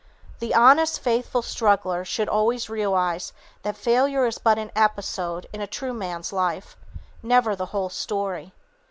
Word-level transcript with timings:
The 0.39 0.55
honest, 0.55 0.99
faithful 0.99 1.43
struggler 1.43 2.03
should 2.03 2.27
always 2.27 2.71
realize 2.71 3.33
that 3.61 3.77
failure 3.77 4.25
is 4.25 4.39
but 4.39 4.57
an 4.57 4.71
episode 4.75 5.45
in 5.53 5.61
a 5.61 5.67
true 5.67 5.93
man's 5.93 6.33
life, 6.33 6.75
never 7.21 7.55
the 7.55 7.67
whole 7.67 7.89
story. 7.89 8.51